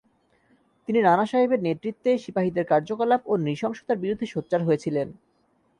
তিনি 0.87 0.99
নানাসাহেবের 1.01 1.59
নেতৃত্বে, 1.63 2.11
সিপাহীদের 2.17 2.65
কার্যকলাপ 2.65 3.21
ও 3.25 3.33
নৃশংসতার 3.37 3.97
বিরুদ্ধে 3.97 4.25
সোচ্চার 4.25 4.61
হয়েছিলেন। 4.63 5.07